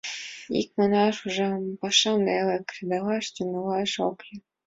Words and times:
Икманаш, 0.59 1.15
ужам: 1.25 1.61
паша 1.81 2.13
неле, 2.25 2.57
кредалаш 2.69 3.25
тӱҥалаш 3.35 3.93
ок 4.07 4.17
лий. 4.27 4.41